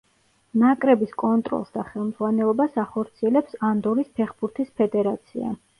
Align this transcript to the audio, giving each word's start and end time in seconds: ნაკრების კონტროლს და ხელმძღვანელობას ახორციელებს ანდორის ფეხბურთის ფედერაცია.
ნაკრების 0.61 1.13
კონტროლს 1.23 1.69
და 1.77 1.85
ხელმძღვანელობას 1.91 2.81
ახორციელებს 2.87 3.61
ანდორის 3.73 4.13
ფეხბურთის 4.21 4.79
ფედერაცია. 4.83 5.59